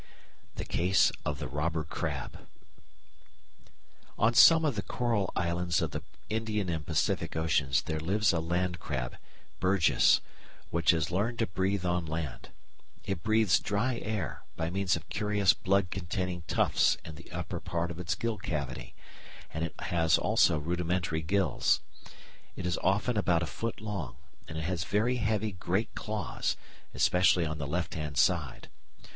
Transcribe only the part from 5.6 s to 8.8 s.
of the Indian and Pacific Oceans there lives a land